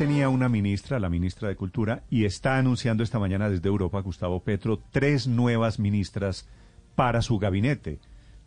[0.00, 4.40] tenía una ministra, la ministra de Cultura, y está anunciando esta mañana desde Europa, Gustavo
[4.40, 6.48] Petro, tres nuevas ministras
[6.94, 7.98] para su gabinete.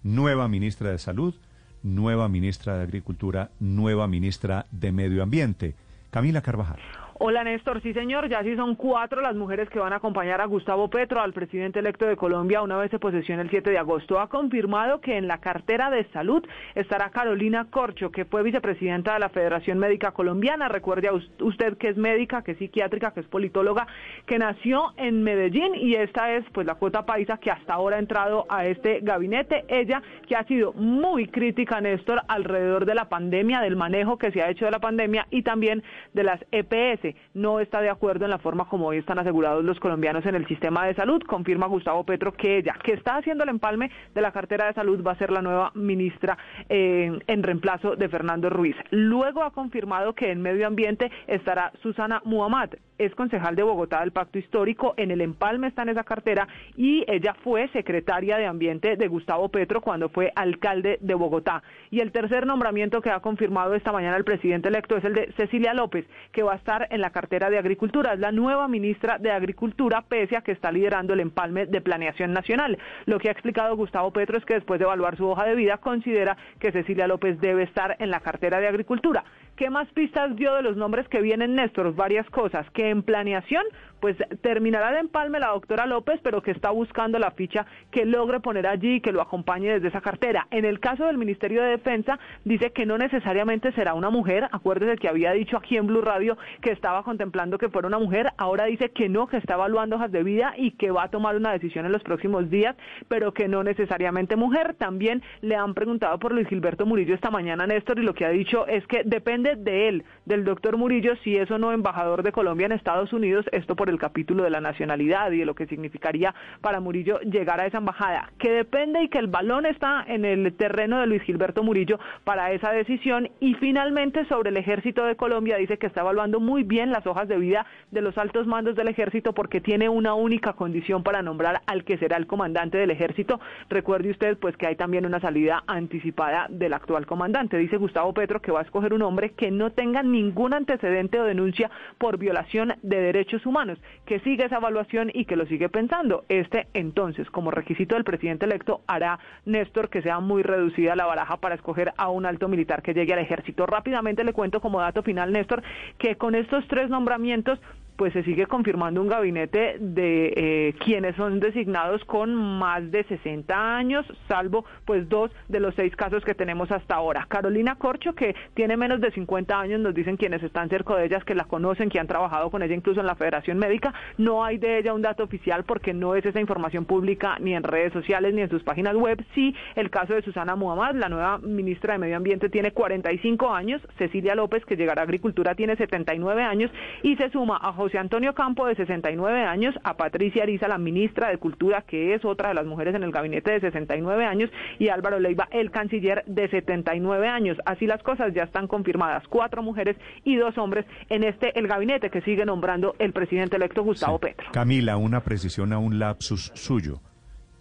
[0.02, 1.36] Nueva ministra de Salud,
[1.84, 5.76] nueva ministra de Agricultura, nueva ministra de Medio Ambiente.
[6.10, 6.80] Camila Carvajal.
[7.20, 10.46] Hola Néstor, sí señor, ya sí son cuatro las mujeres que van a acompañar a
[10.46, 14.20] Gustavo Petro, al presidente electo de Colombia, una vez se posesione el 7 de agosto.
[14.20, 16.44] Ha confirmado que en la cartera de salud
[16.74, 20.70] estará Carolina Corcho, que fue vicepresidenta de la Federación Médica Colombiana.
[20.70, 23.86] Recuerde a usted que es médica, que es psiquiátrica, que es politóloga,
[24.26, 28.00] que nació en Medellín y esta es pues la cuota paisa que hasta ahora ha
[28.00, 29.66] entrado a este gabinete.
[29.68, 34.42] Ella que ha sido muy crítica, Néstor, alrededor de la pandemia, del manejo que se
[34.42, 35.84] ha hecho de la pandemia y también
[36.14, 37.03] de las EPS
[37.34, 40.48] no está de acuerdo en la forma como hoy están asegurados los colombianos en el
[40.48, 41.22] sistema de salud.
[41.24, 45.04] Confirma Gustavo Petro que ella, que está haciendo el empalme de la cartera de salud,
[45.06, 46.38] va a ser la nueva ministra
[46.70, 48.76] eh, en reemplazo de Fernando Ruiz.
[48.92, 54.12] Luego ha confirmado que en medio ambiente estará Susana Muhammad, es concejal de Bogotá del
[54.12, 58.96] Pacto Histórico, en el empalme está en esa cartera y ella fue secretaria de Ambiente
[58.96, 61.64] de Gustavo Petro cuando fue alcalde de Bogotá.
[61.90, 65.32] Y el tercer nombramiento que ha confirmado esta mañana el presidente electo es el de
[65.38, 68.14] Cecilia López, que va a estar en la cartera de Agricultura.
[68.14, 72.32] Es la nueva ministra de Agricultura, pese a que está liderando el empalme de Planeación
[72.32, 72.78] Nacional.
[73.06, 75.78] Lo que ha explicado Gustavo Petro es que después de evaluar su hoja de vida,
[75.78, 79.24] considera que Cecilia López debe estar en la cartera de Agricultura.
[79.56, 81.94] ¿Qué más pistas dio de los nombres que vienen, Néstor?
[81.96, 82.70] Varias cosas.
[82.72, 83.64] Que en planeación,
[84.04, 88.42] pues terminará de empalme la doctora López, pero que está buscando la ficha que logre
[88.42, 90.46] poner allí y que lo acompañe desde esa cartera.
[90.52, 94.50] En el caso del Ministerio de Defensa, dice que no necesariamente será una mujer.
[94.52, 98.34] Acuérdese que había dicho aquí en Blue Radio que estaba contemplando que fuera una mujer.
[98.36, 101.38] Ahora dice que no, que está evaluando hojas de vida y que va a tomar
[101.38, 102.76] una decisión en los próximos días,
[103.08, 104.74] pero que no necesariamente mujer.
[104.74, 108.32] También le han preguntado por Luis Gilberto Murillo esta mañana, Néstor, y lo que ha
[108.32, 112.34] dicho es que depende de él, del doctor Murillo, si es o no embajador de
[112.34, 115.68] Colombia en Estados Unidos, esto por el capítulo de la nacionalidad y de lo que
[115.68, 120.26] significaría para Murillo llegar a esa embajada, que depende y que el balón está en
[120.26, 125.16] el terreno de Luis Gilberto Murillo para esa decisión y finalmente sobre el ejército de
[125.16, 128.76] Colombia dice que está evaluando muy bien las hojas de vida de los altos mandos
[128.76, 132.92] del ejército porque tiene una única condición para nombrar al que será el comandante del
[132.92, 133.40] ejército.
[133.70, 137.58] Recuerde usted pues que hay también una salida anticipada del actual comandante.
[137.58, 141.24] Dice Gustavo Petro que va a escoger un hombre que no tenga ningún antecedente o
[141.24, 146.26] denuncia por violación de derechos humanos, que siga esa evaluación y que lo sigue pensando.
[146.30, 151.38] Este, entonces, como requisito del presidente electo, hará Néstor que sea muy reducida la baraja
[151.38, 153.66] para escoger a un alto militar que llegue al ejército.
[153.66, 155.64] Rápidamente le cuento como dato final, Néstor,
[155.98, 157.60] que con estos tres nombramientos
[157.96, 163.78] pues se sigue confirmando un gabinete de eh, quienes son designados con más de 60
[163.78, 167.26] años, salvo pues dos de los seis casos que tenemos hasta ahora.
[167.28, 171.24] Carolina Corcho, que tiene menos de 50 años, nos dicen quienes están cerca de ellas,
[171.24, 173.94] que la conocen, que han trabajado con ella incluso en la Federación Médica.
[174.18, 177.64] No hay de ella un dato oficial porque no es esa información pública ni en
[177.64, 179.24] redes sociales ni en sus páginas web.
[179.34, 183.82] Sí, el caso de Susana Muhammad, la nueva ministra de Medio Ambiente, tiene 45 años.
[183.98, 186.72] Cecilia López, que llegará a Agricultura, tiene 79 años
[187.02, 191.28] y se suma a José Antonio Campo, de 69 años, a Patricia Ariza, la ministra
[191.28, 194.50] de Cultura, que es otra de las mujeres en el gabinete de 69 años,
[194.80, 197.58] y Álvaro Leiva, el canciller, de 79 años.
[197.66, 202.10] Así las cosas ya están confirmadas, cuatro mujeres y dos hombres en este, el gabinete
[202.10, 204.48] que sigue nombrando el presidente electo Gustavo Petro.
[204.54, 207.02] Camila, una precisión a un lapsus suyo.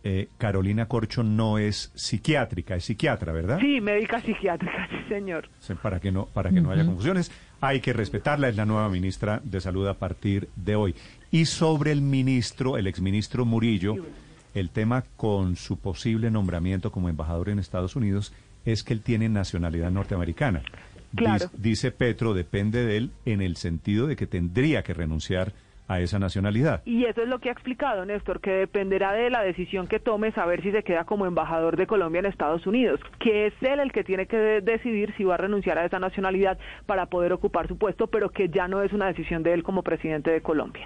[0.05, 3.61] Eh, Carolina Corcho no es psiquiátrica, es psiquiatra, ¿verdad?
[3.61, 5.49] Sí, médica psiquiátrica, sí, señor.
[5.81, 7.31] Para que no, para que no haya confusiones,
[7.61, 10.95] hay que respetarla, es la nueva ministra de Salud a partir de hoy.
[11.31, 13.95] Y sobre el ministro, el exministro Murillo,
[14.55, 18.33] el tema con su posible nombramiento como embajador en Estados Unidos
[18.65, 20.63] es que él tiene nacionalidad norteamericana.
[21.15, 21.51] Claro.
[21.57, 25.53] Dice Petro, depende de él en el sentido de que tendría que renunciar
[25.93, 26.83] a esa nacionalidad.
[26.85, 30.33] Y eso es lo que ha explicado Néstor, que dependerá de la decisión que tome
[30.33, 33.93] saber si se queda como embajador de Colombia en Estados Unidos, que es él el
[33.93, 37.77] que tiene que decidir si va a renunciar a esa nacionalidad para poder ocupar su
[37.77, 40.83] puesto, pero que ya no es una decisión de él como presidente de Colombia.